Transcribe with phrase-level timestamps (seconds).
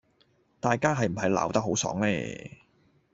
[0.59, 2.07] 大家係唔係鬧得好爽呢？